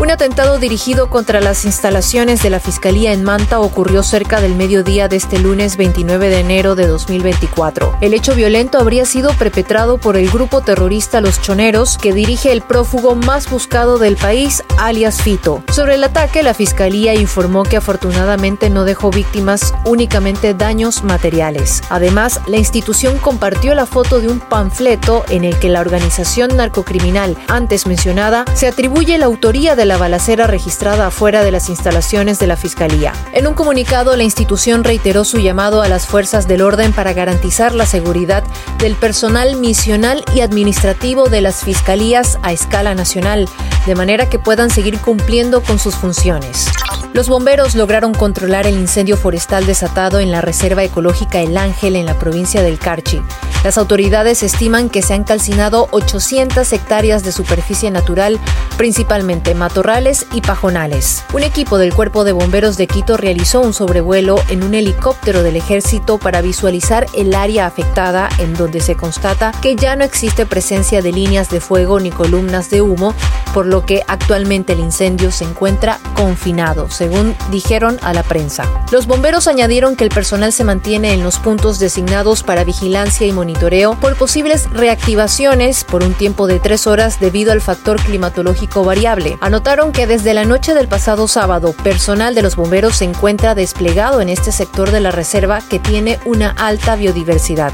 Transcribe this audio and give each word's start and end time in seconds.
Un 0.00 0.10
atentado 0.10 0.58
dirigido 0.58 1.10
contra 1.10 1.42
las 1.42 1.66
instalaciones 1.66 2.42
de 2.42 2.48
la 2.48 2.58
Fiscalía 2.58 3.12
en 3.12 3.22
Manta 3.22 3.60
ocurrió 3.60 4.02
cerca 4.02 4.40
del 4.40 4.54
mediodía 4.54 5.08
de 5.08 5.16
este 5.16 5.38
lunes 5.38 5.76
29 5.76 6.30
de 6.30 6.40
enero 6.40 6.74
de 6.74 6.86
2024. 6.86 7.98
El 8.00 8.14
hecho 8.14 8.34
violento 8.34 8.78
habría 8.78 9.04
sido 9.04 9.34
perpetrado 9.34 9.98
por 9.98 10.16
el 10.16 10.30
grupo 10.30 10.62
terrorista 10.62 11.20
Los 11.20 11.42
Choneros, 11.42 11.98
que 11.98 12.14
dirige 12.14 12.50
el 12.50 12.62
prófugo 12.62 13.14
más 13.14 13.50
buscado 13.50 13.98
del 13.98 14.16
país, 14.16 14.64
alias 14.78 15.20
Fito. 15.20 15.62
Sobre 15.70 15.96
el 15.96 16.04
ataque, 16.04 16.42
la 16.42 16.54
Fiscalía 16.54 17.12
informó 17.12 17.64
que 17.64 17.76
afortunadamente 17.76 18.70
no 18.70 18.84
dejó 18.84 19.10
víctimas, 19.10 19.74
únicamente 19.84 20.54
daños 20.54 21.04
materiales. 21.04 21.82
Además, 21.90 22.40
la 22.46 22.56
institución 22.56 23.18
compartió 23.18 23.74
la 23.74 23.84
foto 23.84 24.18
de 24.18 24.28
un 24.28 24.40
panfleto 24.40 25.26
en 25.28 25.44
el 25.44 25.58
que 25.58 25.68
la 25.68 25.82
organización 25.82 26.56
narcocriminal 26.56 27.36
antes 27.48 27.86
mencionada 27.86 28.46
se 28.54 28.66
atribuye 28.66 29.18
la 29.18 29.26
autoría 29.26 29.76
de 29.76 29.89
la 29.90 29.96
balacera 29.96 30.46
registrada 30.46 31.08
afuera 31.08 31.42
de 31.42 31.50
las 31.50 31.68
instalaciones 31.68 32.38
de 32.38 32.46
la 32.46 32.56
Fiscalía. 32.56 33.12
En 33.32 33.48
un 33.48 33.54
comunicado, 33.54 34.14
la 34.14 34.22
institución 34.22 34.84
reiteró 34.84 35.24
su 35.24 35.38
llamado 35.38 35.82
a 35.82 35.88
las 35.88 36.06
fuerzas 36.06 36.46
del 36.46 36.62
orden 36.62 36.92
para 36.92 37.12
garantizar 37.12 37.74
la 37.74 37.86
seguridad 37.86 38.44
del 38.78 38.94
personal 38.94 39.56
misional 39.56 40.22
y 40.32 40.42
administrativo 40.42 41.28
de 41.28 41.40
las 41.40 41.64
fiscalías 41.64 42.38
a 42.42 42.52
escala 42.52 42.94
nacional, 42.94 43.48
de 43.84 43.96
manera 43.96 44.28
que 44.28 44.38
puedan 44.38 44.70
seguir 44.70 44.96
cumpliendo 45.00 45.60
con 45.60 45.80
sus 45.80 45.96
funciones. 45.96 46.68
Los 47.12 47.28
bomberos 47.28 47.74
lograron 47.74 48.14
controlar 48.14 48.68
el 48.68 48.78
incendio 48.78 49.16
forestal 49.16 49.66
desatado 49.66 50.20
en 50.20 50.30
la 50.30 50.40
Reserva 50.40 50.84
Ecológica 50.84 51.40
El 51.40 51.56
Ángel 51.56 51.96
en 51.96 52.06
la 52.06 52.16
provincia 52.16 52.62
del 52.62 52.78
Carchi. 52.78 53.20
Las 53.64 53.76
autoridades 53.76 54.42
estiman 54.42 54.88
que 54.88 55.02
se 55.02 55.12
han 55.12 55.24
calcinado 55.24 55.88
800 55.90 56.72
hectáreas 56.72 57.24
de 57.24 57.32
superficie 57.32 57.90
natural, 57.90 58.38
principalmente 58.78 59.54
matorrales 59.80 60.26
y 60.34 60.42
pajonales. 60.42 61.24
Un 61.32 61.42
equipo 61.42 61.78
del 61.78 61.94
Cuerpo 61.94 62.24
de 62.24 62.32
Bomberos 62.32 62.76
de 62.76 62.86
Quito 62.86 63.16
realizó 63.16 63.62
un 63.62 63.72
sobrevuelo 63.72 64.36
en 64.50 64.62
un 64.62 64.74
helicóptero 64.74 65.42
del 65.42 65.56
ejército 65.56 66.18
para 66.18 66.42
visualizar 66.42 67.06
el 67.14 67.34
área 67.34 67.64
afectada 67.64 68.28
en 68.40 68.52
donde 68.52 68.80
se 68.80 68.94
constata 68.94 69.52
que 69.62 69.76
ya 69.76 69.96
no 69.96 70.04
existe 70.04 70.44
presencia 70.44 71.00
de 71.00 71.12
líneas 71.12 71.48
de 71.48 71.60
fuego 71.60 71.98
ni 71.98 72.10
columnas 72.10 72.68
de 72.68 72.82
humo, 72.82 73.14
por 73.54 73.64
lo 73.64 73.86
que 73.86 74.02
actualmente 74.06 74.74
el 74.74 74.80
incendio 74.80 75.32
se 75.32 75.44
encuentra 75.44 75.98
confinado, 76.14 76.90
según 76.90 77.34
dijeron 77.50 77.98
a 78.02 78.12
la 78.12 78.22
prensa. 78.22 78.64
Los 78.92 79.06
bomberos 79.06 79.48
añadieron 79.48 79.96
que 79.96 80.04
el 80.04 80.10
personal 80.10 80.52
se 80.52 80.62
mantiene 80.62 81.14
en 81.14 81.24
los 81.24 81.38
puntos 81.38 81.78
designados 81.78 82.42
para 82.42 82.64
vigilancia 82.64 83.26
y 83.26 83.32
monitoreo 83.32 83.98
por 83.98 84.14
posibles 84.16 84.68
reactivaciones 84.70 85.84
por 85.84 86.04
un 86.04 86.12
tiempo 86.12 86.46
de 86.46 86.60
tres 86.60 86.86
horas 86.86 87.18
debido 87.18 87.52
al 87.52 87.62
factor 87.62 87.98
climatológico 88.02 88.84
variable. 88.84 89.38
Que 89.70 90.08
desde 90.08 90.34
la 90.34 90.44
noche 90.44 90.74
del 90.74 90.88
pasado 90.88 91.28
sábado, 91.28 91.72
personal 91.84 92.34
de 92.34 92.42
los 92.42 92.56
bomberos 92.56 92.96
se 92.96 93.04
encuentra 93.04 93.54
desplegado 93.54 94.20
en 94.20 94.28
este 94.28 94.50
sector 94.50 94.90
de 94.90 94.98
la 94.98 95.12
reserva 95.12 95.60
que 95.60 95.78
tiene 95.78 96.18
una 96.24 96.50
alta 96.50 96.96
biodiversidad. 96.96 97.72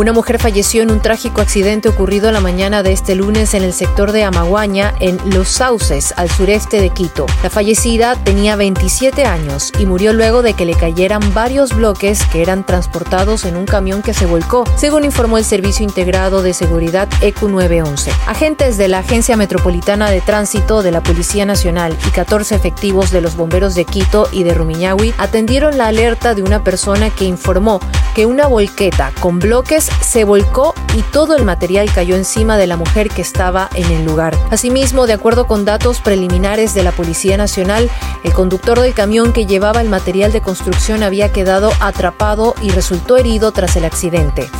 Una 0.00 0.14
mujer 0.14 0.38
falleció 0.38 0.80
en 0.80 0.90
un 0.90 1.02
trágico 1.02 1.42
accidente 1.42 1.90
ocurrido 1.90 2.32
la 2.32 2.40
mañana 2.40 2.82
de 2.82 2.90
este 2.90 3.14
lunes 3.14 3.52
en 3.52 3.62
el 3.62 3.74
sector 3.74 4.12
de 4.12 4.24
Amaguaña, 4.24 4.94
en 4.98 5.18
Los 5.26 5.48
Sauces, 5.48 6.14
al 6.16 6.30
sureste 6.30 6.80
de 6.80 6.88
Quito. 6.88 7.26
La 7.42 7.50
fallecida 7.50 8.16
tenía 8.16 8.56
27 8.56 9.26
años 9.26 9.70
y 9.78 9.84
murió 9.84 10.14
luego 10.14 10.40
de 10.40 10.54
que 10.54 10.64
le 10.64 10.72
cayeran 10.72 11.34
varios 11.34 11.76
bloques 11.76 12.24
que 12.32 12.40
eran 12.40 12.64
transportados 12.64 13.44
en 13.44 13.56
un 13.58 13.66
camión 13.66 14.00
que 14.00 14.14
se 14.14 14.24
volcó, 14.24 14.64
según 14.74 15.04
informó 15.04 15.36
el 15.36 15.44
Servicio 15.44 15.84
Integrado 15.84 16.42
de 16.42 16.54
Seguridad 16.54 17.06
ECU 17.20 17.50
911. 17.50 18.10
Agentes 18.26 18.78
de 18.78 18.88
la 18.88 19.00
Agencia 19.00 19.36
Metropolitana 19.36 20.10
de 20.10 20.22
Tránsito 20.22 20.82
de 20.82 20.92
la 20.92 21.02
Policía 21.02 21.44
Nacional 21.44 21.94
y 22.08 22.10
14 22.10 22.54
efectivos 22.54 23.10
de 23.10 23.20
los 23.20 23.36
bomberos 23.36 23.74
de 23.74 23.84
Quito 23.84 24.30
y 24.32 24.44
de 24.44 24.54
Rumiñahui 24.54 25.12
atendieron 25.18 25.76
la 25.76 25.88
alerta 25.88 26.34
de 26.34 26.42
una 26.42 26.64
persona 26.64 27.10
que 27.10 27.26
informó 27.26 27.80
que 28.14 28.26
una 28.26 28.46
volqueta 28.46 29.12
con 29.20 29.38
bloques 29.38 29.90
se 30.00 30.24
volcó 30.24 30.74
y 30.94 31.02
todo 31.02 31.36
el 31.36 31.44
material 31.44 31.92
cayó 31.92 32.16
encima 32.16 32.56
de 32.56 32.66
la 32.66 32.76
mujer 32.76 33.08
que 33.08 33.22
estaba 33.22 33.68
en 33.74 33.90
el 33.90 34.04
lugar. 34.04 34.36
Asimismo, 34.50 35.06
de 35.06 35.12
acuerdo 35.12 35.46
con 35.46 35.64
datos 35.64 36.00
preliminares 36.00 36.74
de 36.74 36.82
la 36.82 36.92
Policía 36.92 37.36
Nacional, 37.36 37.90
el 38.24 38.32
conductor 38.32 38.80
del 38.80 38.94
camión 38.94 39.32
que 39.32 39.46
llevaba 39.46 39.80
el 39.80 39.88
material 39.88 40.32
de 40.32 40.40
construcción 40.40 41.02
había 41.02 41.32
quedado 41.32 41.72
atrapado 41.80 42.54
y 42.60 42.70
resultó 42.70 43.16
herido 43.16 43.52
tras 43.52 43.76
el 43.76 43.84
accidente. 43.84 44.50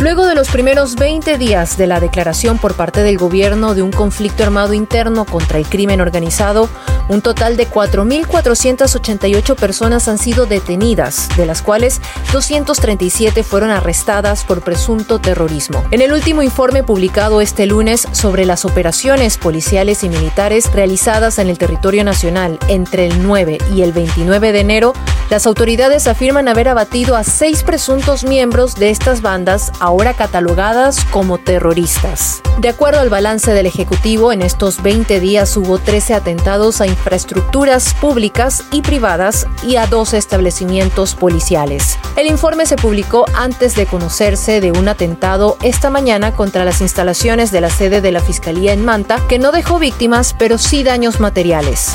Luego 0.00 0.26
de 0.26 0.34
los 0.34 0.48
primeros 0.48 0.96
20 0.96 1.38
días 1.38 1.78
de 1.78 1.86
la 1.86 2.00
declaración 2.00 2.58
por 2.58 2.74
parte 2.74 3.02
del 3.02 3.16
gobierno 3.16 3.74
de 3.74 3.82
un 3.82 3.92
conflicto 3.92 4.42
armado 4.42 4.74
interno 4.74 5.24
contra 5.24 5.58
el 5.58 5.66
crimen 5.66 6.00
organizado, 6.00 6.68
un 7.08 7.22
total 7.22 7.56
de 7.56 7.68
4.488 7.68 9.56
personas 9.56 10.08
han 10.08 10.18
sido 10.18 10.46
detenidas, 10.46 11.28
de 11.36 11.46
las 11.46 11.62
cuales 11.62 12.00
237 12.32 13.42
fueron 13.42 13.70
arrestadas 13.70 14.44
por 14.44 14.62
presunto 14.62 15.20
terrorismo. 15.20 15.84
En 15.90 16.02
el 16.02 16.12
último 16.12 16.42
informe 16.42 16.82
publicado 16.82 17.40
este 17.40 17.66
lunes 17.66 18.08
sobre 18.12 18.46
las 18.46 18.64
operaciones 18.64 19.38
policiales 19.38 20.02
y 20.02 20.08
militares 20.08 20.72
realizadas 20.72 21.38
en 21.38 21.48
el 21.48 21.58
territorio 21.58 22.04
nacional 22.04 22.58
entre 22.68 23.06
el 23.06 23.22
9 23.22 23.58
y 23.74 23.82
el 23.82 23.92
29 23.92 24.52
de 24.52 24.60
enero, 24.60 24.92
las 25.30 25.46
autoridades 25.46 26.06
afirman 26.06 26.48
haber 26.48 26.68
abatido 26.68 27.16
a 27.16 27.24
seis 27.24 27.62
presuntos 27.62 28.24
miembros 28.24 28.74
de 28.76 28.90
estas 28.90 29.22
bandas 29.22 29.72
ahora 29.84 30.14
catalogadas 30.14 31.04
como 31.10 31.36
terroristas. 31.36 32.40
De 32.58 32.70
acuerdo 32.70 33.00
al 33.00 33.10
balance 33.10 33.52
del 33.52 33.66
Ejecutivo, 33.66 34.32
en 34.32 34.40
estos 34.40 34.82
20 34.82 35.20
días 35.20 35.54
hubo 35.58 35.76
13 35.78 36.14
atentados 36.14 36.80
a 36.80 36.86
infraestructuras 36.86 37.92
públicas 37.92 38.64
y 38.72 38.80
privadas 38.80 39.46
y 39.62 39.76
a 39.76 39.86
dos 39.86 40.14
establecimientos 40.14 41.14
policiales. 41.14 41.98
El 42.16 42.28
informe 42.28 42.64
se 42.64 42.76
publicó 42.76 43.26
antes 43.34 43.76
de 43.76 43.84
conocerse 43.84 44.62
de 44.62 44.72
un 44.72 44.88
atentado 44.88 45.58
esta 45.62 45.90
mañana 45.90 46.32
contra 46.32 46.64
las 46.64 46.80
instalaciones 46.80 47.50
de 47.50 47.60
la 47.60 47.68
sede 47.68 48.00
de 48.00 48.12
la 48.12 48.20
Fiscalía 48.20 48.72
en 48.72 48.86
Manta, 48.86 49.20
que 49.28 49.38
no 49.38 49.52
dejó 49.52 49.78
víctimas, 49.78 50.34
pero 50.38 50.56
sí 50.56 50.82
daños 50.82 51.20
materiales. 51.20 51.92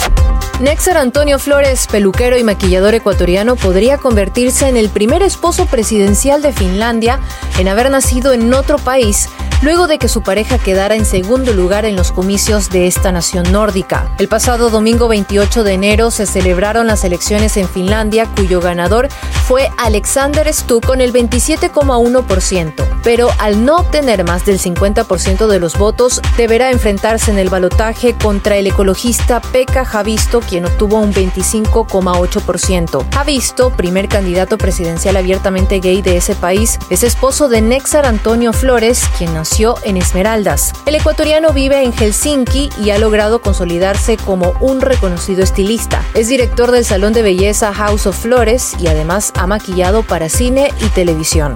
Nexar 0.59 0.97
Antonio 0.97 1.39
Flores, 1.39 1.87
peluquero 1.87 2.37
y 2.37 2.43
maquillador 2.43 2.93
ecuatoriano, 2.93 3.55
podría 3.55 3.97
convertirse 3.97 4.67
en 4.67 4.75
el 4.75 4.89
primer 4.89 5.23
esposo 5.23 5.65
presidencial 5.67 6.41
de 6.41 6.51
Finlandia 6.51 7.21
en 7.57 7.69
haber 7.69 7.89
nacido 7.89 8.33
en 8.33 8.53
otro 8.53 8.77
país 8.77 9.29
luego 9.61 9.87
de 9.87 9.99
que 9.99 10.07
su 10.07 10.21
pareja 10.21 10.57
quedara 10.57 10.95
en 10.95 11.05
segundo 11.05 11.53
lugar 11.53 11.85
en 11.85 11.95
los 11.95 12.11
comicios 12.11 12.69
de 12.69 12.87
esta 12.87 13.11
nación 13.11 13.51
nórdica. 13.51 14.13
El 14.17 14.27
pasado 14.27 14.69
domingo 14.69 15.07
28 15.07 15.63
de 15.63 15.73
enero 15.73 16.11
se 16.11 16.25
celebraron 16.25 16.87
las 16.87 17.03
elecciones 17.03 17.57
en 17.57 17.67
Finlandia, 17.67 18.25
cuyo 18.35 18.61
ganador 18.61 19.09
fue 19.47 19.69
Alexander 19.77 20.53
Stubb 20.53 20.85
con 20.85 21.01
el 21.01 21.13
27,1%, 21.13 22.88
pero 23.03 23.29
al 23.39 23.65
no 23.65 23.77
obtener 23.77 24.23
más 24.23 24.45
del 24.45 24.59
50% 24.59 25.47
de 25.47 25.59
los 25.59 25.77
votos, 25.77 26.21
deberá 26.37 26.71
enfrentarse 26.71 27.31
en 27.31 27.39
el 27.39 27.49
balotaje 27.49 28.15
contra 28.15 28.57
el 28.57 28.67
ecologista 28.67 29.41
Pekka 29.41 29.85
Javisto, 29.85 30.41
quien 30.41 30.65
obtuvo 30.65 30.97
un 30.97 31.13
25,8%. 31.13 33.05
Javisto, 33.13 33.71
primer 33.71 34.07
candidato 34.07 34.57
presidencial 34.57 35.17
abiertamente 35.17 35.79
gay 35.79 36.01
de 36.01 36.17
ese 36.17 36.35
país, 36.35 36.79
es 36.89 37.03
esposo 37.03 37.49
de 37.49 37.61
Nexar 37.61 38.05
Antonio 38.05 38.53
Flores, 38.53 39.03
quien 39.17 39.33
nació 39.33 39.75
en 39.83 39.97
Esmeraldas. 39.97 40.73
El 40.85 40.95
ecuatoriano 40.95 41.53
vive 41.53 41.83
en 41.83 41.93
Helsinki 41.93 42.69
y 42.81 42.89
ha 42.91 42.97
logrado 42.97 43.41
consolidarse 43.41 44.17
como 44.17 44.53
un 44.59 44.81
reconocido 44.81 45.43
estilista. 45.43 46.03
Es 46.13 46.27
director 46.27 46.71
del 46.71 46.85
salón 46.85 47.13
de 47.13 47.21
belleza 47.21 47.73
House 47.73 48.07
of 48.07 48.17
Flores 48.17 48.75
y 48.79 48.87
además 48.87 49.31
ha 49.35 49.47
maquillado 49.47 50.03
para 50.03 50.29
cine 50.29 50.71
y 50.81 50.87
televisión. 50.89 51.55